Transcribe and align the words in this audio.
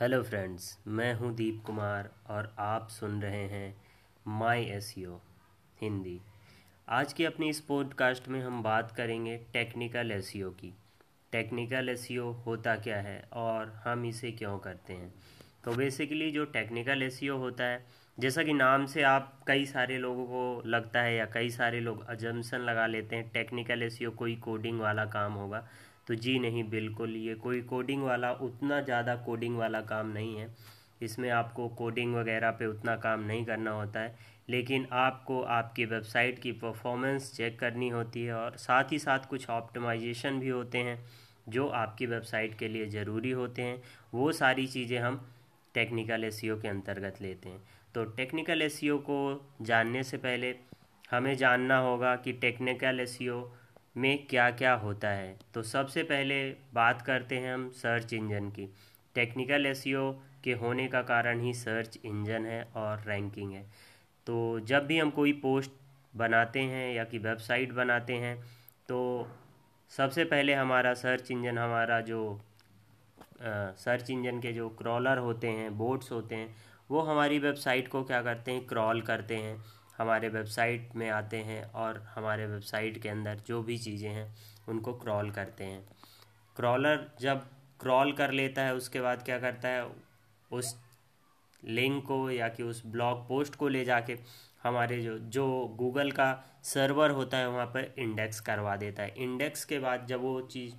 Hello 0.00 0.22
friends 0.22 0.78
मैं 0.86 1.14
हूँ 1.14 1.34
दीप 1.34 1.62
कुमार 1.66 2.10
और 2.26 2.54
आप 2.58 2.88
सुन 2.88 3.22
रहे 3.22 3.44
हैं 3.44 3.82
माई 4.26 4.64
एस 4.64 4.94
हिंदी। 5.82 6.20
आज 6.88 7.12
की 7.12 7.24
अपनी 7.24 7.48
इस 7.48 7.60
पॉडकास्ट 7.60 8.28
में 8.28 8.40
हम 8.42 8.62
बात 8.62 8.92
करेंगे 8.92 9.36
टेक्निकल 9.52 10.12
एस 10.12 10.32
की। 10.36 10.74
टेक्निकल 11.32 11.88
एस 11.88 12.08
होता 12.46 12.76
क्या 12.76 13.00
है 13.00 13.28
और 13.32 13.82
हम 13.84 14.04
इसे 14.04 14.30
क्यों 14.30 14.58
करते 14.58 14.92
हैं? 14.92 15.14
तो 15.64 15.72
बेसिकली 15.72 16.30
जो 16.30 16.44
टेक्निकल 16.44 17.02
एस 17.02 17.20
होता 17.22 17.64
है, 17.64 17.86
जैसा 18.18 18.42
कि 18.42 18.52
नाम 18.52 18.86
से 18.86 19.02
आप 19.02 19.40
कई 19.46 19.66
सारे 19.66 19.98
लोगों 19.98 20.24
को 20.24 20.62
लगता 20.66 21.02
है 21.02 21.16
या 21.16 21.26
कई 21.26 21.50
सारे 21.50 21.80
लोग 21.80 22.06
अजम्सन 22.06 22.58
लगा 22.58 22.86
लेते 22.86 23.16
हैं 23.16 23.28
टेक्निकल 23.28 23.82
एस 23.82 23.98
कोई 24.18 24.36
कोडिंग 24.36 24.80
वाला 24.80 25.04
काम 25.04 25.32
होगा 25.32 25.68
तो 26.08 26.14
जी 26.14 26.38
नहीं, 26.38 26.62
बिल्कुल, 26.70 27.16
ये 27.16 27.34
कोई 27.34 27.60
कोडिंग 27.62 28.02
वाला, 28.02 28.30
उतना 28.32 28.80
ज़्यादा 28.80 29.14
कोडिंग 29.16 29.56
वाला 29.56 29.80
काम 29.80 30.08
नहीं 30.08 30.36
है। 30.36 30.48
इसमें 31.02 31.28
आपको 31.30 31.68
कोडिंग 31.78 32.14
वगैरह 32.14 32.50
पे 32.50 32.66
उतना 32.66 32.94
काम 32.96 33.24
नहीं 33.24 33.44
करना 33.44 33.70
होता 33.70 34.00
है, 34.00 34.14
लेकिन 34.48 34.86
आपको 34.92 35.40
आपकी 35.42 35.84
वेबसाइट 35.84 36.38
की 36.38 36.52
परफॉर्मेंस 36.52 37.32
चेक 37.36 37.58
करनी 37.58 37.88
होती 37.88 38.24
है 38.24 38.34
और 38.34 38.56
साथ 38.56 38.92
ही 38.92 38.98
साथ 38.98 39.28
कुछ 39.30 39.48
ऑप्टिमाइजेशन 39.50 40.38
भी 40.40 40.48
होते 40.48 40.78
हैं, 40.78 40.98
जो 41.48 41.66
आपकी 41.68 42.06
वेबसाइट 42.06 42.58
के 42.58 42.68
लिए 42.68 42.86
ज़रूरी 42.88 43.30
होते 43.32 43.62
हैं। 43.62 43.82
वो 44.14 44.30
सारी 44.32 44.66
चीज़ें 44.66 44.98
हम 44.98 45.20
टेक्निकल 45.74 46.24
एस 46.24 46.40
के 46.44 46.68
अंतर्गत 46.68 47.20
लेते 47.22 47.48
हैं। 47.48 47.60
तो 47.94 48.04
टेक्निकल 48.16 48.62
एस 48.62 48.80
को 48.84 49.20
जानने 49.62 50.02
से 50.02 50.16
पहले 50.16 50.54
हमें 51.10 51.34
जानना 51.36 51.78
होगा 51.78 52.14
कि 52.16 52.32
टेक्निकल 52.40 53.00
एस 53.00 53.18
में 53.96 54.26
क्या 54.26 54.50
क्या 54.50 54.74
होता 54.74 55.08
है। 55.08 55.36
तो 55.54 55.62
सबसे 55.62 56.02
पहले 56.02 56.42
बात 56.74 57.02
करते 57.02 57.38
हैं 57.38 57.54
हम 57.54 57.68
सर्च 57.72 58.12
इंजन 58.12 58.48
की। 58.50 58.68
टेक्निकल 59.14 59.66
एस 59.66 59.82
के 60.44 60.52
होने 60.52 60.86
का 60.88 61.02
कारण 61.02 61.40
ही 61.40 61.52
सर्च 61.54 61.98
इंजन 62.04 62.46
है 62.46 62.62
और 62.76 63.02
रैंकिंग 63.06 63.52
है। 63.52 63.62
तो 64.26 64.60
जब 64.60 64.86
भी 64.86 64.98
हम 64.98 65.10
कोई 65.10 65.32
पोस्ट 65.32 65.70
बनाते 66.14 66.60
हैं 66.62 66.94
या 66.94 67.04
कि 67.04 67.18
वेबसाइट 67.18 67.72
बनाते 67.72 68.14
हैं 68.14 68.36
तो 68.88 68.98
सबसे 69.90 70.24
पहले 70.24 70.54
हमारा 70.54 70.92
सर्च 70.94 71.30
इंजन 71.30 71.58
हमारा 71.58 72.00
जो 72.00 72.20
आ, 73.42 73.70
सर्च 73.76 74.10
इंजन 74.10 74.40
के 74.40 74.52
जो 74.52 74.68
क्रॉलर 74.68 75.18
होते 75.18 75.48
हैं 75.48 75.76
बोट्स 75.78 76.12
होते 76.12 76.34
हैं 76.34 76.54
वो 76.90 77.00
हमारी 77.00 77.38
वेबसाइट 77.38 77.88
को 77.88 78.02
क्या 78.04 78.20
करते 78.22 78.52
हैं 78.52 78.66
क्रॉल 78.66 79.00
करते 79.02 79.36
हैं। 79.36 79.56
हमारे 79.98 80.28
वेबसाइट 80.28 80.90
में 80.96 81.10
आते 81.10 81.36
हैं 81.36 81.72
और 81.72 82.12
हमारे 82.14 82.46
वेबसाइट 82.46 83.02
के 83.02 83.08
अंदर 83.08 83.34
जो 83.36 83.62
भी 83.62 83.78
चीज़ें 83.78 84.10
हैं, 84.10 84.36
उनको 84.68 84.92
क्रॉल 84.92 85.30
करते 85.30 85.64
हैं। 85.64 85.88
क्रॉलर 86.56 87.12
जब 87.20 87.46
क्रॉल 87.80 88.12
कर 88.12 88.30
लेता 88.30 88.62
है, 88.62 88.74
उसके 88.74 89.00
बाद 89.00 89.22
क्या 89.22 89.38
करता 89.38 89.68
है, 89.68 89.90
उस 90.50 90.76
लिंक 91.64 92.06
को 92.06 92.30
या 92.30 92.48
कि 92.48 92.62
उस 92.62 92.82
ब्लॉग 92.86 93.28
पोस्ट 93.28 93.54
को 93.54 93.68
ले 93.68 93.84
जाके 93.84 94.18
हमारे 94.62 95.02
जो 95.02 95.18
जो 95.18 95.74
गूगल 95.76 96.10
का 96.10 96.44
सर्वर 96.64 97.10
होता 97.10 97.38
है, 97.38 97.48
वहाँ 97.48 97.66
पर 97.66 97.94
इंडेक्स 97.98 98.40
करवा 98.40 98.76
देता 98.76 99.02
है। 99.02 99.14
इंडेक्स 99.16 99.64
के 99.64 99.78
बाद 99.78 100.06
जब 100.06 100.20
वो 100.20 100.40
चीज़, 100.40 100.74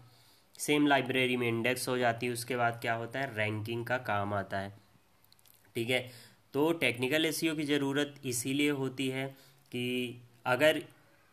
सेम 0.60 0.88
लाइब्रेरी 0.88 1.38
में 1.38 1.48
इंडेक्स 1.48 1.90
हो 1.90 1.98
जाती 1.98 2.26
है, 2.26 2.34
उसके 2.34 2.56
बाद 2.56 2.80
क्या 2.82 2.94
होता 2.94 3.20
है, 3.20 3.36
रैंकिंग 3.36 3.86
का 3.86 3.98
काम 3.98 4.34
आता 4.34 4.60
है। 4.60 4.74
ठीक 5.76 5.90
है? 5.90 6.29
तो 6.54 6.72
टेक्निकल 6.72 7.26
एस 7.26 7.40
की 7.40 7.64
ज़रूरत 7.64 8.16
इसीलिए 8.26 8.70
होती 8.70 9.08
है 9.10 9.28
कि 9.72 10.22
अगर 10.46 10.82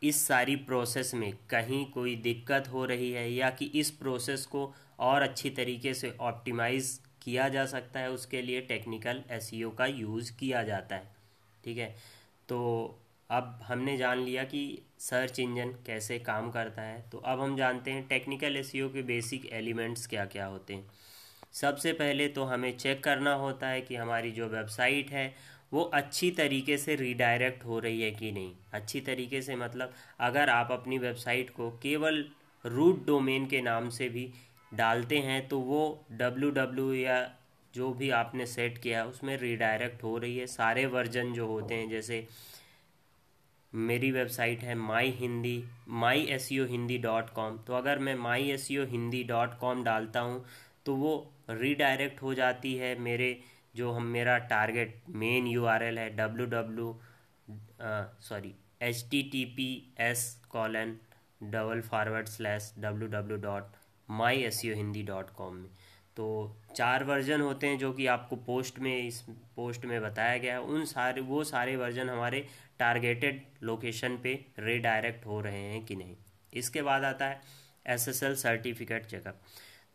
इस 0.03 0.27
सारी 0.27 0.55
प्रोसेस 0.55 1.13
में 1.13 1.33
कहीं 1.49 1.85
कोई 1.85 2.15
दिक्कत 2.15 2.67
हो 2.67 2.85
रही 2.85 3.11
है 3.11 3.33
या 3.33 3.49
कि 3.49 3.65
इस 3.65 3.91
प्रोसेस 3.91 4.45
को 4.45 4.73
और 4.99 5.21
अच्छी 5.21 5.49
तरीके 5.49 5.93
से 5.93 6.13
ऑप्टिमाइज़ 6.21 6.99
किया 7.21 7.49
जा 7.49 7.65
सकता 7.65 7.99
है, 7.99 8.11
उसके 8.11 8.41
लिए 8.41 8.61
टेक्निकल 8.61 9.23
एस 9.31 9.49
का 9.53 9.85
यूज़ 9.85 10.31
किया 10.33 10.63
जाता 10.63 10.95
है। 10.95 11.15
ठीक 11.63 11.77
है? 11.77 11.95
तो 12.49 12.99
अब 13.29 13.59
हमने 13.63 13.97
जान 13.97 14.19
लिया 14.19 14.43
कि 14.43 14.81
सर्च 14.99 15.39
इंजन 15.39 15.69
कैसे 15.85 16.19
काम 16.19 16.51
करता 16.51 16.81
है। 16.81 17.09
तो 17.09 17.17
अब 17.17 17.41
हम 17.41 17.57
जानते 17.57 17.91
हैं 17.91 18.07
टेक्निकल 18.07 18.57
एस 18.57 18.71
के 18.75 19.01
बेसिक 19.01 19.45
एलिमेंट्स 19.53 20.07
क्या 20.07 20.25
क्या 20.25 20.45
होते 20.45 20.73
हैं। 20.73 20.87
सबसे 21.59 21.93
पहले 21.93 22.27
तो 22.27 22.43
हमें 22.43 22.77
चेक 22.77 23.03
करना 23.03 23.33
होता 23.35 23.67
है 23.67 23.81
कि 23.81 23.95
हमारी 23.95 24.31
जो 24.31 24.47
वेबसाइट 24.47 25.11
है, 25.11 25.33
वो 25.73 25.81
अच्छी 25.93 26.29
तरीके 26.31 26.77
से 26.77 26.95
रिडायरेक्ट 26.95 27.65
हो 27.65 27.79
रही 27.79 28.01
है 28.01 28.11
कि 28.11 28.31
नहीं। 28.31 28.51
अच्छी 28.73 29.01
तरीके 29.01 29.41
से 29.41 29.55
मतलब 29.55 29.93
अगर 30.19 30.49
आप 30.49 30.71
अपनी 30.71 30.97
वेबसाइट 30.97 31.49
को 31.49 31.69
केवल 31.83 32.23
रूट 32.65 33.05
डोमेन 33.05 33.45
के 33.45 33.61
नाम 33.61 33.89
से 33.89 34.09
भी 34.09 34.29
डालते 34.71 35.17
हैं 35.19 35.47
तो 35.47 35.59
वो 35.61 35.81
डब्ल्यू 36.11 36.49
डब्ल्यू 36.51 36.93
या 36.93 37.17
जो 37.73 37.91
भी 37.93 38.09
आपने 38.09 38.45
सेट 38.45 38.77
किया 38.77 38.99
है 38.99 39.07
उसमें 39.07 39.35
रिडायरेक्ट 39.37 40.03
हो 40.03 40.17
रही 40.17 40.37
है। 40.37 40.45
सारे 40.47 40.85
वर्जन 40.87 41.33
जो 41.33 41.47
होते 41.47 41.75
हैं, 41.75 41.89
जैसे 41.89 42.27
मेरी 43.73 44.11
वेबसाइट 44.11 44.61
है 44.63 44.75
my 44.75 45.09
Hindi 45.11 45.63
my 45.89 46.21
S 46.31 46.47
Hindi 46.51 46.97
dot 46.97 47.29
com. 47.29 47.57
तो 47.57 47.73
अगर 47.73 47.99
मैं 47.99 48.15
my 48.15 48.49
S 48.51 48.67
Hindi 48.71 49.23
dot 49.23 49.57
com 49.59 49.83
डालता 49.83 50.19
हूँ 50.19 50.43
तो 50.87 50.95
वो 50.95 51.13
रीडायरेक्ट 51.51 52.21
हो 52.21 52.33
जाती 52.33 52.75
है 52.75 52.97
मेरे 52.99 53.29
जो 53.75 53.91
हम, 53.91 54.03
मेरा 54.05 54.37
target 54.51 55.01
main 55.15 55.47
you 55.47 55.65
R 55.65 55.83
L 55.83 55.99
है 55.99 56.09
W 56.17 56.45
W 56.47 56.95
sorry 58.21 58.53
H 58.81 59.05
T 59.11 59.21
T 59.31 59.43
P 59.57 59.67
S 60.01 60.23
colon 60.51 60.97
double 61.43 61.81
forward 61.89 62.27
slash 62.27 62.73
W 62.79 63.07
W 63.09 63.37
dot 63.39 63.75
my 64.09 64.41
S 64.43 64.63
U 64.65 64.75
Hindi 64.75 65.03
dot 65.03 65.29
com 65.35 65.55
में। 65.55 65.69
तो 66.17 66.25
चार 66.75 67.03
वर्जन 67.03 67.41
होते 67.41 67.67
हैं 67.67 67.77
जो 67.77 67.91
कि 67.93 68.05
आपको 68.07 68.35
पोस्ट 68.45 68.79
में, 68.79 69.07
इस 69.07 69.21
पोस्ट 69.55 69.85
में 69.85 70.01
बताया 70.01 70.37
गया 70.37 70.53
है। 70.53 70.61
उन 70.61 70.85
सारे, 70.85 71.21
वो 71.21 71.43
सारे 71.43 71.75
वर्जन 71.75 72.09
हमारे 72.09 72.45
टारगेटेड 72.79 73.41
लोकेशन 73.63 74.17
पे 74.23 74.33
रीडायरेक्ट 74.59 75.25
हो 75.25 75.39
रहे 75.41 75.61
हैं 75.63 75.85
कि 75.85 75.95
नहीं। 75.95 76.15
इसके 76.53 76.81
बाद 76.81 77.03
आता 77.03 77.25
है 77.25 77.41
S 77.85 78.07
S 78.07 78.23
L 78.23 78.35
certificate 78.37 79.05
checkup 79.05 79.41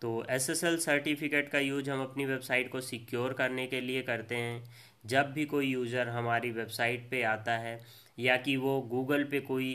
तो 0.02 0.24
एसएसएल 0.30 0.76
सर्टिफिकेट 0.78 1.48
का 1.48 1.58
यूज़ 1.58 1.90
हम 1.90 2.02
अपनी 2.02 2.24
वेबसाइट 2.26 2.70
को 2.72 2.80
सिक्योर 2.80 3.32
करने 3.32 3.66
के 3.66 3.80
लिए 3.80 4.02
करते 4.02 4.36
हैं। 4.36 4.62
जब 5.06 5.32
भी 5.32 5.44
कोई 5.44 5.66
यूज़र 5.66 6.08
हमारी 6.08 6.50
वेबसाइट 6.50 7.08
पे 7.10 7.22
आता 7.24 7.56
है, 7.58 7.80
या 8.18 8.36
कि 8.36 8.56
वो 8.56 8.80
गूगल 8.90 9.24
पे 9.24 9.40
कोई 9.42 9.72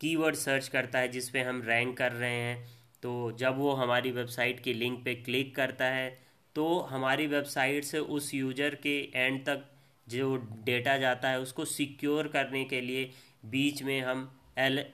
कीवर्ड 0.00 0.36
सर्च 0.36 0.68
करता 0.68 0.98
है 0.98 1.08
जिस 1.08 1.28
पे 1.30 1.42
हम 1.42 1.62
रैंक 1.62 1.96
कर 1.98 2.12
रहे 2.12 2.30
हैं 2.32 2.66
तो 3.02 3.36
जब 3.38 3.58
वो 3.58 3.72
हमारी 3.72 4.10
वेबसाइट 4.10 4.60
की 4.60 4.72
लिंक 4.74 5.04
पे 5.04 5.14
क्लिक 5.14 5.54
करता 5.56 5.84
है 5.84 6.08
तो 6.56 6.66
हमारी 6.90 7.26
वेबसाइट 7.26 7.84
से 7.84 7.98
उस 7.98 8.32
यूज़र 8.34 8.74
के 8.82 8.98
एंड 9.14 9.40
तक 9.46 9.64
जो 10.06 10.36
डेटा 10.64 10.96
जाता 10.98 11.28
है 11.28 11.40
उसको 11.40 11.64
सिक्योर 11.64 12.28
करने 12.28 12.64
के 12.64 12.80
लिए 12.80 13.10
बीच 13.46 13.82
में 13.82 14.00
हम 14.00 14.30
L 14.58 14.84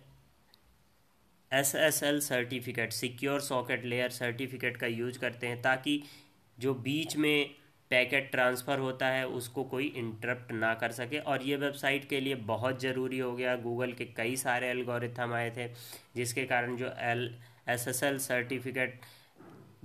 S 1.53 1.75
S 1.77 2.03
L 2.03 2.21
certificate 2.21 2.93
secure 2.93 3.41
socket 3.41 3.85
layer 3.85 4.11
certificate 4.11 4.77
का 4.77 4.87
यूज़ 4.87 5.19
करते 5.19 5.47
हैं 5.47 5.61
ताकि 5.63 6.03
जो 6.59 6.75
बीच 6.77 7.17
में 7.17 7.51
पैकेट 7.91 8.31
ट्रांसफ़र 8.31 8.79
होता 8.79 9.07
है, 9.07 9.27
उसको 9.29 9.65
कोई 9.65 9.87
इंटरप्ट 9.97 10.53
ना 10.53 10.73
कर 10.75 10.93
सके। 10.93 11.19
और 11.19 11.43
ये 11.43 11.57
वेबसाइट 11.57 12.09
के 12.09 12.21
लिए 12.21 12.35
बहुत 12.47 12.81
ज़रूरी 12.83 13.19
हो 13.19 13.33
गया। 13.37 13.57
गूगल 13.59 13.93
के 13.93 14.05
कई 14.17 14.37
सारे 14.37 14.69
एल्गोरिथम 14.69 15.33
आए 15.33 15.51
थे, 15.51 15.67
जिसके 16.17 16.45
कारण 16.45 16.77
जो 16.77 16.93
L 17.01 17.35
S 17.69 17.87
S 17.89 18.03
L 18.03 18.19
certificate 18.19 19.01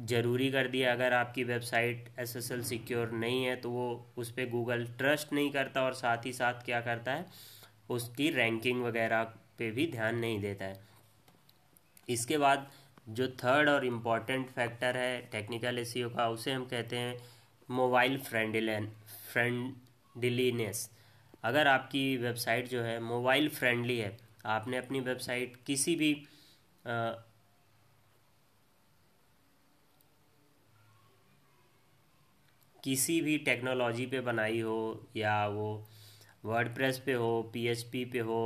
ज़रूरी 0.02 0.50
कर 0.52 0.68
दिया। 0.68 0.92
अगर 0.94 1.14
आपकी 1.14 1.44
website 1.44 2.10
S 2.20 2.36
S 2.38 2.52
L 2.52 2.64
secure 2.64 3.12
नहीं 3.14 3.44
है 3.46 3.56
तो 3.56 3.70
वो 3.72 3.88
उस 4.18 4.32
पर 4.32 4.50
गूगल 4.50 4.86
ट्रस्ट 4.98 5.34
नहीं 5.34 5.52
करता 5.52 5.84
और 5.84 5.94
साथ 5.96 6.26
ही 6.26 6.34
साथ 6.34 6.66
क्या 6.66 6.82
करता 6.82 7.14
है? 7.14 7.26
उसकी 7.90 8.30
रैंकिंग 8.32 8.84
वगैरह 8.84 9.24
पे 9.58 9.72
भी 9.72 9.92
ध्यान 9.92 10.18
नहीं 10.18 10.40
देता 10.42 10.66
है। 10.66 10.86
इसके 12.10 12.38
बाद 12.38 12.68
जो 13.10 13.28
थर्ड 13.44 13.70
और 13.70 13.86
इंपॉर्टेंट 13.86 14.50
फैक्टर 14.50 14.98
है 14.98 15.20
टेक्निकल 15.32 15.80
एस 15.80 15.94
का 16.16 16.28
उसे 16.30 16.52
हम 16.52 16.66
कहते 16.66 16.98
हैं 16.98 17.18
मोबाइल 17.70 18.18
फ्रेंडली 18.20 18.78
फ्रेंडलीनेस 19.32 20.90
अगर 21.44 21.68
आपकी 21.68 22.06
वेबसाइट 22.18 22.68
जो 22.68 22.82
है 22.82 23.00
मोबाइल 23.00 23.50
फ्रेंडली 23.50 23.98
है 23.98 24.16
आपने 24.48 24.78
अपनी 24.78 25.00
वेबसाइट 25.02 25.56
किसी 25.66 25.96
भी 25.96 26.14
आ, 26.86 27.12
किसी 32.84 33.20
भी 33.22 33.38
टेक्नोलॉजी 33.46 34.06
पे 34.06 34.20
बनाई 34.22 34.60
हो 34.62 34.80
या 35.16 35.48
वो 35.48 35.70
वर्डप्रेस 36.46 37.00
पे 37.06 37.14
हो 37.14 37.32
पीएचपी 37.54 38.04
पे 38.06 38.20
हो 38.20 38.42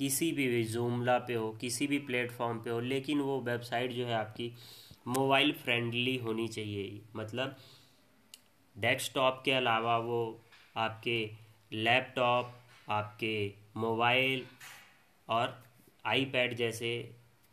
किसी 0.00 0.30
भी 0.32 0.64
जूमला 0.64 1.18
पे 1.18 1.34
हो, 1.34 1.50
किसी 1.60 1.86
भी 1.86 1.98
प्लेटफॉर्म 2.00 2.58
पे 2.58 2.70
हो, 2.70 2.80
लेकिन 2.80 3.20
वो 3.20 3.40
वेबसाइट 3.40 3.92
जो 3.92 4.06
है 4.06 4.14
आपकी 4.14 4.52
मोबाइल 5.08 5.52
फ्रेंडली 5.52 6.16
होनी 6.16 6.46
चाहिए। 6.48 7.00
मतलब 7.16 7.56
डेस्कटॉप 8.76 9.42
के 9.44 9.52
अलावा 9.52 9.96
वो 9.98 10.20
आपके 10.76 11.18
लैपटॉप 11.72 12.54
आपके 12.90 13.34
मोबाइल 13.76 14.44
और 15.28 15.54
आईपैड 16.06 16.54
जैसे 16.56 16.92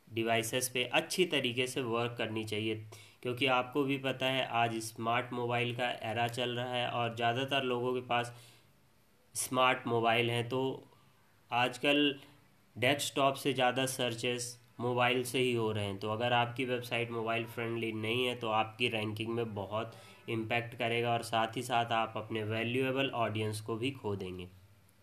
डिवाइसेस 0.07 0.69
पे 0.69 0.83
अच्छी 0.93 1.25
तरीके 1.25 1.67
से 1.67 1.81
वर्क 1.81 2.15
करनी 2.17 2.43
चाहिए। 2.45 2.75
क्योंकि 3.23 3.45
आपको 3.47 3.83
भी 3.83 3.97
पता 3.97 4.25
है, 4.25 4.47
आज 4.47 4.75
स्मार्ट 4.81 5.33
मोबाइल 5.33 5.75
का 5.75 5.89
एरा 6.11 6.27
चल 6.29 6.49
रहा 6.49 6.73
है 6.73 6.89
और 6.89 7.15
ज़्यादातर 7.15 7.63
लोगों 7.63 7.93
के 7.93 8.01
पास 8.07 8.33
स्मार्ट 9.35 9.87
मोबाइल 9.87 10.29
हैं 10.31 10.47
तो 10.49 10.61
आजकल 11.51 12.19
डेस्कटॉप 12.77 13.35
से 13.35 13.53
ज़्यादा 13.53 13.85
सर्चेस 13.85 14.57
मोबाइल 14.79 15.23
से 15.23 15.39
ही 15.39 15.53
हो 15.53 15.71
रहे 15.71 15.85
हैं। 15.85 15.97
तो 15.99 16.09
अगर 16.09 16.33
आपकी 16.33 16.65
वेबसाइट 16.65 17.11
मोबाइल 17.11 17.45
फ्रेंडली 17.45 17.91
नहीं 17.93 18.25
है 18.25 18.35
तो 18.35 18.49
आपकी 18.49 18.87
रैंकिंग 18.89 19.29
में 19.29 19.53
बहुत 19.55 19.95
इम्पैक्ट 20.29 20.77
करेगा 20.77 21.11
और 21.11 21.23
साथ 21.23 21.57
ही 21.57 21.61
साथ 21.63 21.91
आप 21.93 22.13
अपने 22.17 22.43
वैल्यूएबल 22.43 23.09
ऑडियंस 23.15 23.61
को 23.61 23.75
भी 23.75 23.91
खो 23.91 24.15
देंगे। 24.15 24.47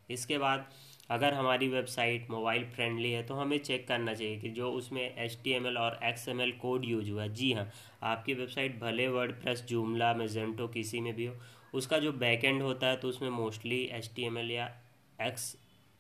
इसके 0.09 0.39
बाद 0.39 0.67
अगर 1.11 1.35
हमारी 1.35 1.69
वेबसाइट 1.69 2.31
मोबाइल 2.31 2.65
फ्रेंडली 2.67 3.11
है 3.13 3.23
तो 3.23 3.35
हमें 3.35 3.59
चेक 3.59 3.87
करना 3.89 4.15
चाहिए 4.15 4.37
कि 4.39 4.49
जो 4.51 4.71
उसमें 4.73 5.03
एचटीएमएल 5.03 5.79
और 5.79 5.99
एक्सएमएल 6.05 6.53
कोड 6.53 6.85
यूज़ 6.85 7.11
हुआ 7.11 7.27
जी 7.29 7.53
हाँ 7.53 7.69
आपकी 8.05 8.35
वेबसाइट 8.35 8.79
भले 8.81 9.09
वर्ड 9.09 9.33
प्रेस 9.33 9.65
जूमला 9.69 10.13
मेजेंटो 10.15 10.69
किसी 10.69 11.01
में 11.01 11.15
भी 11.15 11.27
हो, 11.27 11.35
उसका 11.75 11.99
जो 11.99 12.13
बैकएंड 12.15 12.63
होता 12.63 12.87
है 12.87 12.97
तो 12.97 13.09
उसमें 13.09 13.29
मोस्टली 13.31 13.83
एचटीएमएल 13.93 14.51
या 14.51 14.71
एक्स 15.19 15.55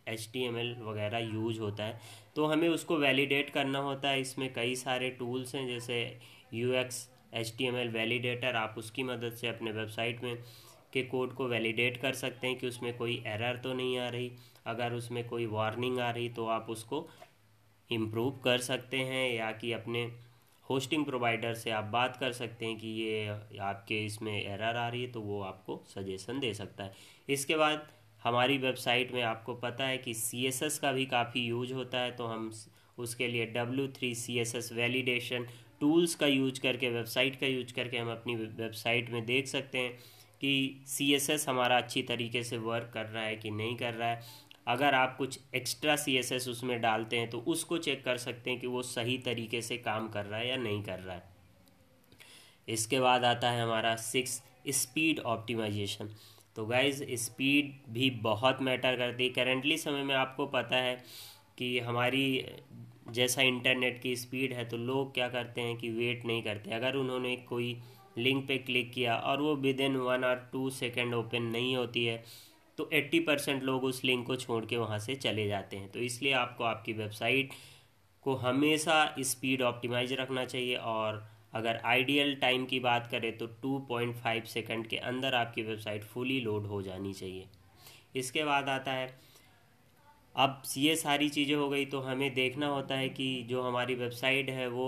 HTML 0.08 0.76
वगैरह 0.82 1.18
यूज़ 1.18 1.60
होता 1.60 1.84
है 1.84 2.00
तो 2.36 2.46
हमें 2.46 2.68
उसको 2.68 2.96
वैलिडेट 2.98 3.50
करना 3.50 3.78
होता 3.80 4.08
है। 4.08 4.20
इसमें 4.20 4.52
कई 4.54 4.74
सारे 4.76 5.10
टूल्स 5.10 5.54
हैं, 5.54 5.66
जैसे 5.68 6.18
यू 6.54 6.72
एक्स 6.74 7.08
एच 7.34 7.56
वैलिडेटर 7.60 8.56
आप 8.56 8.74
उसकी 8.78 9.02
मदद 9.02 9.32
से 9.32 9.48
अपने 9.48 9.72
वेबसाइट 9.72 10.22
में 10.24 10.36
के 10.92 11.02
कोड 11.04 11.32
को 11.34 11.46
वैलिडेट 11.48 11.96
कर 11.96 12.12
सकते 12.14 12.46
हैं 12.46 12.58
कि 12.58 12.66
उसमें 12.68 12.96
कोई 12.96 13.22
एरर 13.26 13.56
तो 13.56 13.72
नहीं 13.72 13.98
आ 13.98 14.08
रही। 14.08 14.30
अगर 14.66 14.92
उसमें 14.92 15.26
कोई 15.28 15.46
वार्निंग 15.46 15.98
आ 16.00 16.10
रही 16.10 16.28
तो 16.28 16.46
आप 16.48 16.66
उसको 16.70 17.06
इम्प्रूव 17.90 18.30
कर 18.44 18.58
सकते 18.60 18.96
हैं, 18.98 19.34
या 19.34 19.50
कि 19.52 19.72
अपने 19.72 20.04
होस्टिंग 20.66 21.04
प्रोवाइडर 21.04 21.54
से 21.54 21.70
आप 21.70 21.84
बात 21.84 22.16
कर 22.16 22.32
सकते 22.32 22.66
हैं 22.66 22.78
कि 22.78 22.88
ये 22.88 23.58
आपके 23.60 24.04
इसमें 24.04 24.32
एरर 24.34 24.76
आ 24.76 24.88
रही 24.88 25.02
है 25.02 25.10
तो 25.12 25.20
वो 25.20 25.40
आपको 25.42 25.82
सजेशन 25.88 26.40
दे 26.40 26.52
सकता 26.54 26.84
है। 26.84 26.92
इसके 27.28 27.56
बाद 27.56 27.86
हमारी 28.24 28.56
वेबसाइट 28.58 29.12
में 29.12 29.22
आपको 29.22 29.54
पता 29.54 29.86
है 29.86 29.98
कि 29.98 30.14
सी 30.14 30.44
एस 30.46 30.62
एस 30.62 30.78
का 30.78 30.92
भी 30.92 31.04
काफ़ी 31.06 31.40
यूज़ 31.40 31.72
होता 31.72 31.98
है 31.98 32.10
तो 32.16 32.26
हम 32.26 32.50
उसके 32.98 33.28
लिए 33.28 33.46
W 33.46 33.86
three 33.88 34.14
C 34.14 34.38
S 34.38 34.54
S 34.54 34.72
validation 34.72 35.46
tools 35.80 36.14
का 36.14 36.26
यूज़ 36.26 36.60
करके, 36.60 36.88
वेबसाइट 36.88 37.38
का 37.40 37.46
यूज़ 37.46 37.72
करके 37.74 37.98
हम 37.98 38.10
अपनी 38.10 38.34
वेबसाइट 38.36 39.10
में 39.10 39.24
देख 39.26 39.46
सकते 39.46 39.78
हैं 39.78 39.92
कि 40.40 40.84
सी 40.86 41.12
एस 41.14 41.28
एस 41.30 41.48
हमारा 41.48 41.76
अच्छी 41.76 42.02
तरीके 42.02 42.42
से 42.42 42.56
वर्क 42.58 42.90
कर 42.94 43.06
रहा 43.06 43.24
है 43.24 43.36
कि 43.36 43.50
नहीं 43.50 43.76
कर 43.76 43.94
रहा 43.94 44.08
है। 44.08 44.20
अगर 44.68 44.94
आप 44.94 45.16
कुछ 45.16 45.38
एक्स्ट्रा 45.54 45.96
सी 45.96 46.16
एस 46.16 46.32
एस 46.32 46.48
उसमें 46.48 46.80
डालते 46.80 47.18
हैं 47.18 47.28
तो 47.30 47.38
उसको 47.48 47.78
चेक 47.78 48.04
कर 48.04 48.16
सकते 48.16 48.50
हैं 48.50 48.60
कि 48.60 48.66
वो 48.66 48.82
सही 48.84 49.16
तरीके 49.18 49.60
से 49.62 49.76
काम 49.78 50.08
कर 50.08 50.24
रहा 50.24 50.40
है 50.40 50.48
या 50.48 50.56
नहीं 50.56 50.82
कर 50.82 50.98
रहा 50.98 51.16
है। 51.16 51.22
इसके 52.68 53.00
बाद 53.00 53.24
आता 53.24 53.50
है 53.50 53.62
हमारा 53.62 53.94
सिक्स 53.96 54.42
स्पीड 54.72 55.18
ऑप्टिमाइजेशन 55.26 56.10
तो 56.56 56.64
गाइज़ 56.66 57.02
स्पीड 57.16 57.72
भी 57.92 58.10
बहुत 58.22 58.62
मैटर 58.62 58.96
करती 58.96 59.24
है। 59.24 59.30
करेंटली 59.30 59.76
समय 59.78 60.02
में 60.02 60.14
आपको 60.14 60.46
पता 60.46 60.76
है 60.76 60.94
कि 61.58 61.78
हमारी, 61.78 62.44
जैसा 63.10 63.42
इंटरनेट 63.42 64.00
की 64.02 64.14
स्पीड 64.16 64.52
है 64.52 64.64
तो 64.64 64.76
लोग 64.76 65.12
क्या 65.14 65.28
करते 65.28 65.60
हैं 65.60 65.76
कि 65.76 65.90
वेट 65.90 66.24
नहीं 66.24 66.42
करते। 66.42 66.70
अगर 66.70 66.96
उन्होंने 66.96 67.36
कोई 67.48 67.76
लिंक 68.18 68.46
पे 68.48 68.58
क्लिक 68.58 68.92
किया 68.92 69.16
और 69.16 69.40
वो 69.42 69.54
विद 69.56 69.80
इन 69.80 69.96
वन 69.96 70.24
और 70.24 70.48
टू 70.52 70.68
सेकेंड 70.70 71.14
ओपन 71.14 71.42
नहीं 71.42 71.76
होती 71.76 72.04
है 72.04 72.22
तो 72.78 72.88
एट्टी 72.92 73.20
परसेंट 73.20 73.62
लोग 73.62 73.84
उस 73.84 74.04
लिंक 74.04 74.26
को 74.26 74.36
छोड़ 74.36 74.64
के 74.64 74.76
वहाँ 74.76 74.98
से 74.98 75.14
चले 75.16 75.46
जाते 75.48 75.76
हैं। 75.76 75.90
तो 75.90 75.98
इसलिए 76.00 76.32
आपको 76.32 76.64
आपकी 76.64 76.92
वेबसाइट 76.92 77.52
को 78.24 78.34
हमेशा 78.36 79.14
स्पीड 79.20 79.62
ऑप्टिमाइज 79.62 80.12
रखना 80.12 80.44
चाहिए 80.44 80.76
और 80.76 81.22
अगर 81.54 81.80
आइडियल 81.84 82.34
टाइम 82.36 82.64
की 82.64 82.80
बात 82.80 83.06
करें 83.06 83.36
तो 83.38 83.46
2.5 83.62 84.46
सेकंड 84.48 84.86
के 84.86 84.96
अंदर 85.04 85.34
आपकी 85.34 85.62
वेबसाइट 85.62 86.04
फुली 86.04 86.40
लोड 86.40 86.66
हो 86.66 86.80
जानी 86.82 87.12
चाहिए। 87.14 87.46
इसके 88.16 88.44
बाद 88.44 88.68
आता 88.68 88.92
है, 88.92 89.12
अब 90.34 90.62
ये 90.76 90.94
सारी 90.96 91.28
चीज़ें 91.28 91.54
हो 91.56 91.68
गई 91.68 91.84
तो 91.86 92.00
हमें 92.00 92.32
देखना 92.34 92.66
होता 92.66 92.94
है 92.94 93.08
कि 93.08 93.26
जो 93.48 93.62
हमारी 93.62 93.94
वेबसाइट 93.94 94.50
है 94.50 94.68
वो 94.68 94.86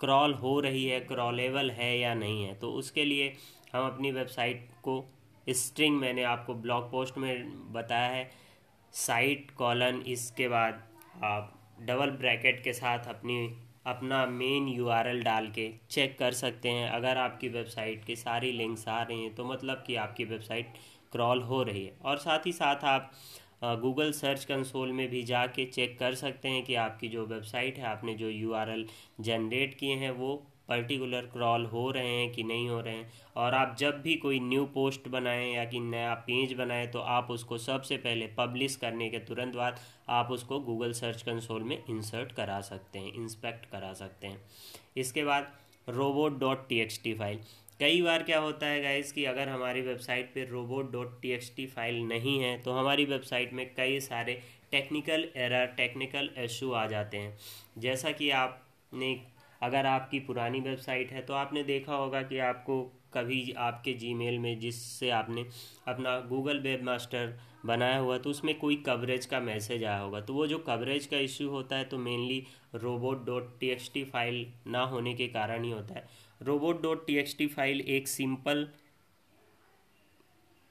क्रॉल 0.00 0.34
हो 0.34 0.58
रही 0.60 0.84
है, 0.86 1.00
क्रॉलेबल 1.02 1.70
है 1.70 1.98
या 1.98 2.14
नहीं 2.14 2.42
है। 2.44 2.54
तो 2.54 2.70
उसके 2.72 3.04
लिए 3.04 3.32
हम 3.74 3.86
अपनी 3.86 4.10
वेबसाइट 4.12 4.68
को 4.82 5.04
स्ट्रिंग 5.46 5.96
मैंने 5.96 6.22
आपको 6.24 6.54
ब्लॉग 6.56 6.90
पोस्ट 6.90 7.18
में 7.18 7.72
बताया 7.72 8.08
है, 8.08 8.30
साइट 8.92 9.50
कॉलन, 9.50 10.02
इसके 10.06 10.48
बाद 10.48 10.82
आप 11.24 11.52
डबल 11.80 12.10
ब्रैकेट 12.16 12.62
के 12.64 12.72
साथ 12.72 13.06
अपनी 13.08 13.48
अपना 13.86 14.24
मेन 14.28 14.68
यूआरएल 14.68 15.22
डाल 15.22 15.46
के 15.48 15.70
चेक 15.90 16.18
कर 16.18 16.32
सकते 16.34 16.68
हैं। 16.68 16.88
अगर 16.90 17.18
आपकी 17.18 17.48
वेबसाइट 17.48 18.04
के 18.04 18.16
सारी 18.16 18.52
लिंक्स 18.52 18.86
आ 18.88 19.00
रही 19.02 19.22
हैं 19.22 19.34
तो 19.34 19.44
मतलब 19.44 19.82
कि 19.86 19.96
आपकी 19.96 20.24
वेबसाइट 20.24 20.74
क्रॉल 21.12 21.42
हो 21.42 21.62
रही 21.62 21.84
है। 21.86 21.96
और 22.04 22.16
साथ 22.18 22.46
ही 22.46 22.52
साथ 22.52 22.84
आप 22.84 23.10
गूगल 23.82 24.10
सर्च 24.12 24.44
कंसोल 24.44 24.92
में 24.92 25.08
भी 25.08 25.22
जाके 25.24 25.64
चेक 25.66 25.98
कर 25.98 26.14
सकते 26.14 26.48
हैं 26.48 26.62
कि 26.64 26.74
आपकी 26.76 27.08
जो 27.08 27.24
वेबसाइट 27.26 27.78
है, 27.78 27.84
आपने 27.84 28.14
जो 28.14 28.28
यूआरएल 28.28 28.86
जनरेट 29.20 29.74
किए 29.74 29.94
हैं, 29.94 30.10
वो 30.10 30.42
पर्टिकुलर 30.68 31.26
क्रॉल 31.32 31.64
हो 31.66 31.90
रहे 31.90 32.08
हैं 32.08 32.30
कि 32.32 32.42
नहीं 32.42 32.68
हो 32.68 32.80
रहे 32.80 32.94
हैं। 32.94 33.10
और 33.36 33.54
आप 33.54 33.76
जब 33.78 34.00
भी 34.02 34.14
कोई 34.16 34.40
न्यू 34.40 34.64
पोस्ट 34.74 35.08
बनाएँ 35.08 35.52
या 35.54 35.64
कि 35.64 35.80
नया 35.80 36.14
पेज 36.26 36.52
बनाएँ 36.52 36.86
तो 36.86 36.98
आप 36.98 37.30
उसको 37.30 37.58
सबसे 37.58 37.96
पहले 37.96 38.26
पब्लिश 38.38 38.76
करने 38.76 39.08
के 39.10 39.18
तुरंत 39.18 39.56
बाद 39.56 39.80
आप 40.10 40.30
उसको 40.30 40.60
गूगल 40.60 40.92
सर्च 40.92 41.22
कंसोल 41.22 41.62
में 41.62 41.78
इंसर्ट 41.80 42.32
करा 42.32 42.60
सकते 42.62 42.98
हैं 42.98 43.12
इंस्पेक्ट 43.14 43.70
करा 43.70 43.92
सकते 43.94 44.26
हैं। 44.26 44.40
इसके 44.96 45.24
बाद 45.24 45.52
robot 45.88 46.38
dot 46.38 46.68
T 46.68 46.80
X 46.80 47.02
T 47.02 47.14
file 47.14 47.38
कई 47.80 48.00
बार 48.02 48.22
क्या 48.22 48.38
होता 48.38 48.66
है 48.66 48.82
गाइस 48.82 49.10
कि 49.12 49.24
अगर 49.24 49.48
हमारी 49.48 49.80
वेबसाइट 49.80 50.30
पे 50.34 50.44
robot 50.44 50.90
dot 50.92 51.20
T 51.22 51.30
X 51.30 51.52
T 51.56 51.66
file 51.66 52.00
नहीं 52.04 52.38
है 52.40 52.56
तो 52.62 52.72
हमारी 52.72 53.04
वेबसाइट 53.04 53.52
में 53.52 53.66
कई 53.74 53.98
सारे 54.00 54.40
टेक्निकल 54.70 55.28
एरर 55.36 55.66
टेक्निकल 55.76 56.30
इशू 56.38 56.70
आ 56.72 56.86
जाते 56.86 57.16
हैं। 57.16 57.36
जैसा 57.78 58.10
कि 58.12 58.30
आपने 58.32 59.14
अगर 59.62 59.86
आपकी 59.86 60.20
पुरानी 60.20 60.60
वेबसाइट 60.60 61.12
है 61.12 61.22
तो 61.22 61.34
आपने 61.34 61.62
देखा 61.64 61.94
होगा 61.94 62.22
कि 62.22 62.38
आपको 62.38 62.82
कभी 63.14 63.52
आपके 63.58 63.92
जीमेल 63.94 64.38
में 64.38 64.58
जिससे 64.60 65.10
आपने 65.10 65.44
अपना 65.88 66.18
गूगल 66.20 66.58
वेब 66.60 66.82
मास्टर 66.82 67.36
बनाया 67.66 67.98
हुआ 67.98 68.18
तो 68.18 68.30
उसमें 68.30 68.54
कोई 68.58 68.76
कवरेज 68.76 69.26
का 69.26 69.40
मैसेज 69.40 69.84
आया 69.84 69.98
होगा। 69.98 70.20
तो 70.20 70.34
वो 70.34 70.46
जो 70.46 70.58
कवरेज 70.58 71.06
का 71.06 71.18
इश्यू 71.18 71.48
होता 71.50 71.76
है 71.76 71.84
तो 71.84 71.98
mainly 71.98 72.42
robot 72.74 73.24
dot 73.26 73.58
T 73.60 74.04
file 74.04 74.46
ना 74.66 74.82
होने 74.84 75.14
के 75.14 75.28
कारण 75.28 75.64
ही 75.64 75.70
होता 75.70 75.94
है। 75.94 76.04
रोबोट 76.40 76.82
डॉट 76.82 77.06
टी 77.06 77.46
फ़ाइल 77.46 77.80
एक 77.80 78.08
सिंपल 78.08 78.68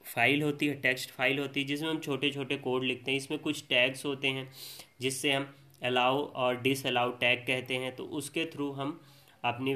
फ़ाइल 0.05 0.43
होती 0.43 0.67
है 0.67 0.73
टेक्स्ट 0.81 1.11
फ़ाइल 1.11 1.39
होती 1.39 1.59
है, 1.59 1.65
जिसमें 1.67 1.89
हम 1.89 1.99
छोटे 1.99 2.29
छोटे 2.31 2.57
कोड 2.57 2.83
लिखते 2.83 3.11
हैं। 3.11 3.17
इसमें 3.17 3.39
कुछ 3.39 3.63
टैग्स 3.69 4.05
होते 4.05 4.27
हैं, 4.27 4.49
जिससे 5.01 5.31
हम 5.31 5.53
अलाउ 5.81 6.17
और 6.35 6.61
डिस 6.61 6.85
अलाउ 6.85 7.11
टैग 7.19 7.45
कहते 7.47 7.75
हैं 7.75 7.95
तो 7.95 8.03
उसके 8.13 8.45
थ्रू 8.45 8.71
हम 8.71 8.99
अपनी 9.43 9.75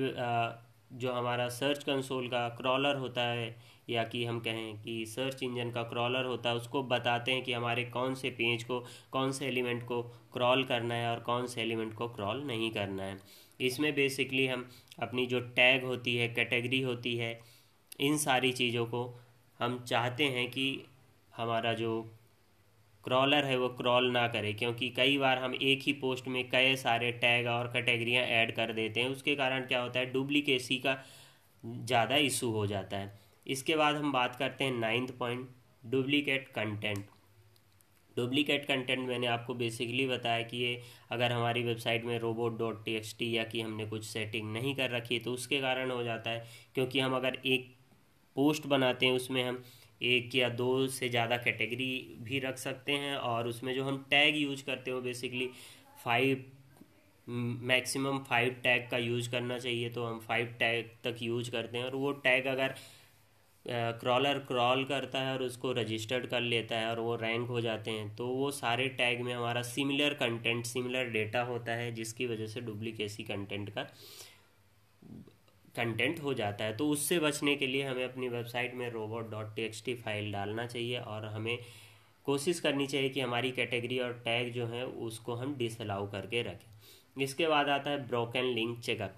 जो 0.93 1.11
हमारा 1.13 1.47
सर्च 1.49 1.83
कंसोल 1.83 2.27
का 2.27 2.47
क्रॉलर 2.51 2.95
होता 2.97 3.21
है, 3.21 3.55
या 3.89 4.03
कि 4.03 4.23
हम 4.25 4.39
कहें 4.39 4.81
कि 4.81 5.05
सर्च 5.05 5.43
इंजन 5.43 5.71
का 5.71 5.83
क्रॉलर 5.83 6.25
होता 6.25 6.49
है, 6.49 6.55
उसको 6.55 6.81
बताते 6.83 7.31
हैं 7.31 7.43
कि 7.43 7.53
हमारे 7.53 7.83
कौन 7.85 8.15
से 8.15 8.29
पेज 8.31 8.63
को, 8.63 8.79
कौन 9.11 9.31
से 9.31 9.47
एलिमेंट 9.47 9.83
को 9.83 10.01
क्रॉल 10.33 10.63
करना 10.63 10.95
है 10.95 11.09
और 11.09 11.19
कौन 11.19 11.47
से 11.47 11.61
एलिमेंट 11.61 11.93
को 11.93 12.07
क्रॉल 12.07 12.43
नहीं 12.43 12.71
करना 12.71 13.03
है। 13.03 13.17
इसमें 13.61 13.93
बेसिकली 13.95 14.47
हम 14.47 14.67
अपनी 14.99 15.25
जो 15.25 15.39
टैग 15.55 15.83
होती 15.83 16.15
है 16.17 16.27
कैटेगरी 16.29 16.81
होती 16.81 17.15
है, 17.17 17.39
इन 17.99 18.17
सारी 18.17 18.51
चीज़ों 18.53 18.85
को 18.85 19.03
हम 19.59 19.83
चाहते 19.83 20.23
हैं 20.27 20.49
कि 20.51 20.67
हमारा 21.33 21.73
जो 21.73 21.91
क्रॉलर 23.09 23.45
है, 23.45 23.55
वो 23.57 23.67
क्रॉल 23.71 24.09
ना 24.11 24.27
करे, 24.27 24.51
क्योंकि 24.53 24.89
कई 24.89 25.17
बार 25.17 25.37
हम 25.37 25.53
एक 25.53 25.83
ही 25.83 25.93
पोस्ट 26.01 26.27
में 26.27 26.43
कई 26.49 26.75
सारे 26.77 27.11
टैग 27.21 27.47
और 27.49 27.67
कैटेगरियाँ 27.67 28.23
ऐड 28.23 28.55
कर 28.55 28.73
देते 28.73 28.99
हैं। 28.99 29.09
उसके 29.09 29.35
कारण 29.35 29.65
क्या 29.65 29.81
होता 29.81 29.99
है 29.99 30.11
डुप्लीकेसी 30.13 30.77
का 30.77 30.97
ज़्यादा 31.63 32.15
इशू 32.25 32.49
हो 32.51 32.65
जाता 32.67 32.97
है। 32.97 33.17
इसके 33.45 33.75
बाद 33.75 33.95
हम 33.95 34.11
बात 34.11 34.35
करते 34.35 34.63
हैं 34.63 34.71
ninth 34.71 35.17
point 35.19 35.47
duplicate 35.85 36.47
content 36.49 37.05
duplicate 38.17 38.65
content 38.65 39.07
मैंने 39.07 39.27
आपको 39.27 39.53
बेसिकली 39.55 40.07
बताया 40.07 40.43
कि 40.43 40.57
ये 40.57 40.81
अगर 41.11 41.31
हमारी 41.31 41.63
वेबसाइट 41.63 42.05
में 42.05 42.17
robot 42.19 42.57
dot 42.59 42.83
T 42.85 42.95
X 42.95 43.15
T 43.19 43.35
या 43.37 43.43
कि 43.43 43.61
हमने 43.61 43.85
कुछ 43.85 44.05
सेटिंग 44.05 44.51
नहीं 44.53 44.75
कर 44.75 44.89
रखी 44.91 45.15
है 45.15 45.21
तो 45.21 45.33
उसके 45.33 45.59
कारण 45.61 45.91
हो 45.91 46.01
जाता 46.03 46.29
है। 46.29 46.45
क्योंकि 46.75 46.99
हम 46.99 47.15
अगर 47.15 47.37
एक 47.45 47.75
पोस्ट 48.35 48.67
बनाते 48.67 49.05
हैं, 49.05 49.13
उसमें 49.13 49.43
हम 49.43 49.63
एक 50.01 50.35
या 50.35 50.49
दो 50.51 50.87
से 50.89 51.09
ज़्यादा 51.09 51.37
कैटेगरी 51.37 51.91
भी 52.21 52.39
रख 52.39 52.57
सकते 52.57 52.91
हैं 52.93 53.15
और 53.15 53.47
उसमें 53.47 53.73
जो 53.75 53.83
हम 53.83 53.97
टैग 54.09 54.35
यूज़ 54.37 54.63
करते 54.65 54.91
हो 54.91 55.01
basically 55.01 55.49
five 56.03 56.45
maximum 57.27 58.19
five 58.19 58.55
tag 58.63 58.89
का 58.91 58.97
यूज़ 58.97 59.29
करना 59.31 59.57
चाहिए 59.59 59.89
तो 59.89 60.05
हम 60.05 60.19
फाइव 60.19 60.55
टैग 60.59 60.89
तक 61.03 61.21
यूज़ 61.21 61.51
करते 61.51 61.77
हैं। 61.77 61.85
और 61.85 61.95
वो 61.95 62.11
टैग 62.23 62.47
अगर 62.47 62.75
क्रॉलर 63.99 64.37
क्रॉल 64.47 64.83
करता 64.85 65.19
है 65.21 65.33
और 65.33 65.41
उसको 65.43 65.71
रजिस्टर्ड 65.71 66.25
कर 66.27 66.41
लेता 66.41 66.77
है 66.77 66.89
और 66.89 66.99
वो 66.99 67.15
रैंक 67.15 67.47
हो 67.47 67.61
जाते 67.61 67.91
हैं 67.91 68.15
तो 68.15 68.27
वो 68.27 68.49
सारे 68.51 68.87
टैग 68.97 69.21
में 69.21 69.33
हमारा 69.33 69.61
सिमिलर 69.61 70.13
कंटेंट 70.13 70.65
सिमिलर 70.65 71.09
डेटा 71.11 71.41
होता 71.43 71.71
है, 71.71 71.91
जिसकी 71.91 72.25
वजह 72.27 72.47
से 72.47 72.61
डुप्लीकेसी 72.61 73.23
कंटेंट 73.23 73.69
का 73.69 73.87
कंटेंट 75.79 76.19
हो 76.19 76.33
जाता 76.33 76.65
है 76.65 76.75
तो 76.77 76.89
उससे 76.89 77.19
बचने 77.19 77.55
के 77.55 77.67
लिए 77.67 77.83
हमें 77.83 78.03
अपनी 78.03 78.29
वेबसाइट 78.29 78.73
में 78.75 78.89
रोबोट 78.91 79.29
डॉट 79.31 79.55
टी 79.55 79.93
फ़ाइल 79.95 80.31
डालना 80.31 80.65
चाहिए 80.67 80.99
और 80.99 81.25
हमें 81.27 81.57
कोशिश 82.25 82.59
करनी 82.59 82.87
चाहिए 82.87 83.09
कि 83.09 83.21
हमारी 83.21 83.51
कैटेगरी 83.51 83.99
और 83.99 84.13
टैग 84.25 84.51
जो 84.53 84.65
है, 84.67 84.85
उसको 84.85 85.35
हम 85.35 85.55
डिसअलाउ 85.57 86.09
करके 86.11 86.41
रखें। 86.41 87.21
इसके 87.21 87.47
बाद 87.47 87.69
आता 87.69 87.89
है 87.89 88.07
ब्रोकन 88.07 88.45
लिंक 88.55 88.79
चेकअप 88.79 89.15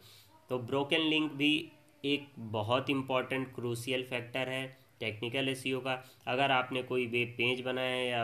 तो 0.49 0.57
ब्रोकन 0.59 1.01
लिंक 1.09 1.31
भी 1.33 1.51
एक 2.03 2.27
बहुत 2.51 2.89
इंपॉर्टेंट 2.89 3.53
क्रूसियल 3.55 4.03
फैक्टर 4.03 4.49
है 4.49 4.65
टेक्निकल 4.99 5.49
एस 5.49 5.63
का। 5.67 5.93
अगर 6.27 6.51
आपने 6.51 6.83
कोई 6.83 7.05
वेब 7.07 7.33
पेज 7.37 7.61
बनाया 7.61 7.95
है 7.95 8.07
या 8.07 8.23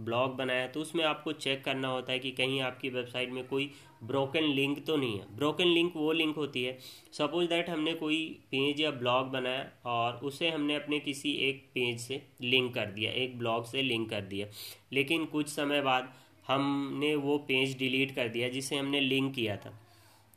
ब्लॉग 0.00 0.36
बनाया 0.36 0.66
तो 0.66 0.80
उसमें 0.80 1.04
आपको 1.04 1.32
चेक 1.34 1.64
करना 1.64 1.88
होता 1.88 2.12
है 2.12 2.18
कि 2.18 2.30
कहीं 2.32 2.60
आपकी 2.62 2.88
वेबसाइट 2.90 3.30
में 3.30 3.46
कोई 3.46 3.70
ब्रोकन 4.04 4.44
लिंक 4.44 4.84
तो 4.86 4.96
नहीं 4.96 5.18
है। 5.18 5.24
ब्रोकन 5.36 5.66
लिंक 5.66 5.92
वो 5.96 6.12
लिंक 6.12 6.36
होती 6.36 6.62
है। 6.64 6.78
सपोज़ 7.12 7.48
दैट 7.48 7.68
हमने 7.70 7.92
कोई 7.94 8.24
पेज 8.50 8.80
या 8.80 8.90
ब्लॉग 8.92 9.30
बनाया 9.30 9.66
और 9.86 10.20
उसे 10.24 10.50
हमने 10.50 10.74
अपने 10.74 11.00
किसी 11.00 11.32
एक 11.48 11.62
पेज 11.74 12.00
से 12.00 12.22
लिंक 12.42 12.72
कर 12.74 12.86
दिया, 12.86 13.12
एक 13.12 13.38
ब्लॉग 13.38 13.64
से 13.64 13.82
लिंक 13.82 14.08
कर 14.10 14.20
दिया। 14.22 14.46
लेकिन 14.92 15.24
कुछ 15.26 15.48
समय 15.48 15.82
बाद 15.82 16.12
हमने 16.48 17.14
वो 17.16 17.36
पेज 17.48 17.76
डिलीट 17.78 18.14
कर 18.14 18.28
दिया 18.28 18.48
जिसे 18.48 18.76
हमने 18.76 19.00
लिंक 19.00 19.34
किया 19.34 19.56
था। 19.56 19.78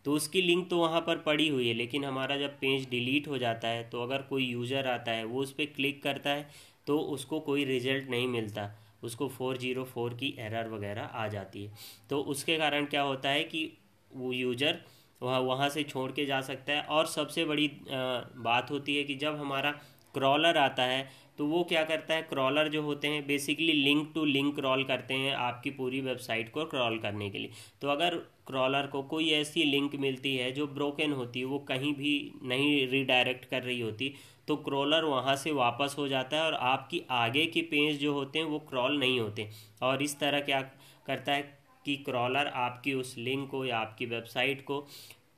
तो 0.05 0.13
उसकी 0.13 0.41
लिंक 0.41 0.69
तो 0.69 0.77
वहाँ 0.77 1.01
पर 1.01 1.17
पड़ी 1.17 1.47
हुई 1.47 1.67
है, 1.67 1.73
लेकिन 1.73 2.05
हमारा 2.05 2.37
जब 2.37 2.59
पेज 2.59 2.89
डिलीट 2.89 3.27
हो 3.27 3.37
जाता 3.37 3.67
है 3.67 3.89
तो 3.89 4.01
अगर 4.03 4.21
कोई 4.21 4.45
यूज़र 4.45 4.87
आता 4.87 5.11
है, 5.11 5.23
वो 5.25 5.41
उस 5.41 5.51
पर 5.51 5.65
क्लिक 5.65 6.01
करता 6.03 6.29
है 6.29 6.49
तो 6.87 6.97
उसको 6.99 7.39
कोई 7.39 7.63
रिज़ल्ट 7.65 8.09
नहीं 8.09 8.27
मिलता। 8.27 8.71
उसको 9.03 9.27
फोर 9.27 9.57
ज़ीरो 9.57 9.83
फोर 9.83 10.13
की 10.13 10.35
एरर 10.39 10.69
वगैरह 10.69 11.01
आ 11.03 11.27
जाती 11.27 11.63
है। 11.63 11.71
तो 12.09 12.19
उसके 12.25 12.57
कारण 12.57 12.85
क्या 12.85 13.01
होता 13.01 13.29
है 13.29 13.43
कि 13.43 13.71
वो 14.11 14.31
यूज़र 14.33 14.79
वह, 15.21 15.37
वहाँ 15.37 15.69
से 15.69 15.83
छोड़ 15.83 16.11
के 16.11 16.25
जा 16.25 16.39
सकता 16.41 16.73
है। 16.73 16.81
और 16.81 17.05
सबसे 17.07 17.45
बड़ी 17.45 17.67
बात 17.89 18.71
होती 18.71 18.95
है 18.97 19.03
कि 19.03 19.15
जब 19.15 19.35
हमारा 19.35 19.71
क्रॉलर 20.13 20.57
आता 20.57 20.83
है 20.83 21.07
तो 21.37 21.45
वो 21.47 21.63
क्या 21.63 21.83
करता 21.83 22.13
है? 22.13 22.21
क्रॉलर 22.21 22.67
जो 22.67 22.81
होते 22.81 23.07
हैं 23.07 23.25
basically 23.27 23.73
link 23.73 24.11
to 24.15 24.25
link 24.25 24.55
crawl 24.55 24.83
करते 24.83 25.13
हैं 25.13 25.33
आपकी 25.35 25.69
पूरी 25.71 26.01
वेबसाइट 26.01 26.51
को 26.51 26.65
क्रॉल 26.65 26.97
करने 26.99 27.29
के 27.29 27.37
लिए। 27.37 27.51
तो 27.81 27.89
अगर 27.89 28.15
क्रॉलर 28.47 28.87
को 28.87 29.01
कोई 29.03 29.29
ऐसी 29.31 29.63
लिंक 29.63 29.95
मिलती 29.95 30.35
है 30.37 30.51
जो 30.51 30.67
ब्रोकन 30.67 31.11
होती 31.11 31.39
है, 31.39 31.45
वो 31.45 31.59
कहीं 31.59 31.93
भी 31.93 32.31
नहीं 32.43 32.87
रिडायरेक्ट 32.87 33.45
कर 33.45 33.63
रही 33.63 33.79
होती 33.81 34.13
तो 34.47 34.55
क्रॉलर 34.55 35.03
वहाँ 35.03 35.35
से 35.35 35.51
वापस 35.51 35.95
हो 35.97 36.07
जाता 36.07 36.37
है 36.37 36.43
और 36.43 36.53
आपकी 36.53 37.01
आगे 37.11 37.45
की 37.45 37.61
पेज 37.63 37.99
जो 37.99 38.13
होते 38.13 38.39
हैं, 38.39 38.45
वो 38.45 38.59
क्रॉल 38.59 38.97
नहीं 38.99 39.19
होते। 39.19 39.49
और 39.83 40.01
इस 40.03 40.19
तरह 40.19 40.39
क्या 40.39 40.61
करता 41.07 41.31
है 41.31 41.41
कि 41.85 41.95
क्रॉलर 41.97 42.47
आपकी 42.47 42.93
उस 42.93 43.15
लिंक 43.17 43.49
को 43.49 43.63
या 43.65 43.77
आपकी 43.77 44.05
वेबसाइट 44.05 44.63
को 44.65 44.85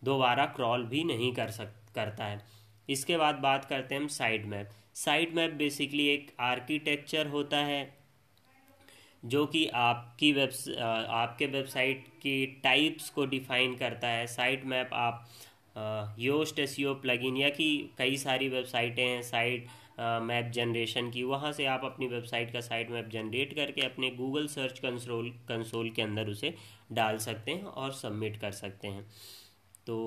दोबारा 0.04 0.46
क्रॉल 0.46 0.84
भी 0.86 1.04
नहीं 1.04 1.32
कर 1.34 1.50
सक, 1.50 1.74
करता 1.96 2.26
है। 2.26 2.42
इसके 2.90 3.18
बाद 3.18 3.36
बात 3.36 3.66
करते 3.66 3.96
हैं 3.96 4.02
हम 4.02 4.08
site 4.08 4.46
map 4.46 4.70
site 4.96 5.34
map 5.36 5.54
basically 5.54 6.08
एक 6.08 6.32
आर्किटेक्चर 6.42 7.28
होता 7.28 7.58
है, 7.58 7.94
जो 9.24 9.46
कि 9.46 9.66
आपकी 9.68 10.32
वेब 10.34 10.52
आपके 10.80 11.46
वेबसाइट 11.48 12.08
की 12.22 12.46
टाइप्स 12.64 13.10
को 13.10 13.26
डिफाइन 13.26 13.76
करता 13.76 14.08
है। 14.08 14.28
साइट 14.28 14.66
मैप 14.66 14.90
आप 14.94 15.28
योस्ट 16.20 16.60
एस 16.60 16.80
यो 16.80 16.94
प्लगइन 16.96 17.38
या 17.38 17.50
कि 17.50 17.68
कई 17.98 18.18
सारी 18.18 18.50
वेबसाइटें 18.50 19.04
हैं 19.04 19.22
साइट 19.22 19.68
मैप 20.00 20.52
जनरेशन 20.52 21.10
की। 21.12 21.24
वहाँ 21.24 21.52
से 21.54 21.66
आप 21.66 21.82
अपनी 21.86 22.08
वेबसाइट 22.08 22.52
का 22.54 22.62
साइट 22.62 22.90
मैप 22.92 23.10
जनरेट 23.10 23.54
करके 23.56 23.82
अपने 23.82 24.10
गूगल 24.12 24.48
सर्च 24.48 24.80
कंसोल 24.80 25.30
कंसोल 25.50 25.90
के 25.90 26.02
अंदर 26.02 26.30
उसे 26.30 26.54
डाल 26.92 27.18
सकते 27.18 27.52
हैं 27.52 27.64
और 27.64 27.92
सबमिट 27.94 28.38
कर 28.38 28.52
सकते 28.54 28.88
हैं। 28.88 29.04
तो 29.88 29.98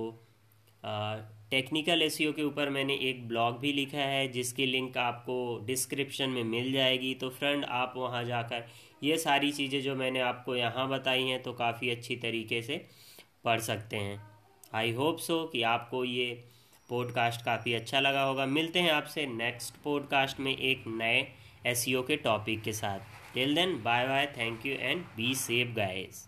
टेक्निकल 1.50 2.02
एस 2.02 2.17
के 2.19 2.43
ऊपर 2.43 2.71
मैंने 2.71 2.95
एक 3.02 3.26
ब्लॉग 3.28 3.59
भी 3.59 3.73
लिखा 3.73 3.99
है, 3.99 4.26
जिसकी 4.28 4.67
लिंक 4.67 4.97
आपको 4.99 5.64
डिस्क्रिप्शन 5.67 6.31
में 6.31 6.43
मिल 6.45 6.73
जाएगी। 6.73 7.14
तो 7.14 7.31
फ्रेंड, 7.31 7.64
आप 7.64 7.95
वहाँ 7.97 8.25
जाकर 8.25 8.67
ये 9.02 9.17
सारी 9.19 9.52
चीज़ें 9.52 9.81
जो 9.83 9.95
मैंने 9.97 10.21
आपको 10.21 10.57
यहाँ 10.57 10.88
बताई 10.88 11.25
हैं 11.25 11.43
तो 11.43 11.52
काफ़ी 11.52 11.90
अच्छी 11.90 12.17
तरीके 12.17 12.62
से 12.62 12.85
पढ़ 13.45 13.61
सकते 13.61 13.97
हैं। 13.97 14.21
आई 14.75 14.93
होप 14.93 15.19
सो 15.19 15.45
कि 15.45 15.62
आपको 15.64 16.05
ये 16.05 16.31
पॉडकास्ट 16.90 17.45
काफ़ी 17.45 17.75
अच्छा 17.75 18.00
लगा 18.00 18.23
होगा। 18.23 18.47
मिलते 18.47 18.81
हैं 18.81 18.90
आपसे 18.93 19.26
नेक्स्ट 19.28 19.83
पॉडकास्ट 19.85 20.40
में 20.40 20.57
एक 20.57 20.85
नए 20.88 21.26
एस 21.67 21.85
के 21.88 22.17
टॉपिक 22.19 22.62
के 22.62 22.73
साथ। 22.73 23.35
Till 23.35 23.55
then, 23.55 23.83
bye 23.83 24.07
bye, 24.09 24.26
thank 24.38 24.67
you, 24.67 24.75
and 24.75 25.05
be 25.17 25.35
safe 25.37 25.75
guys. 25.76 26.27